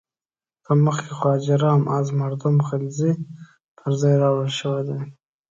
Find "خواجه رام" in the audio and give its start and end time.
1.17-1.83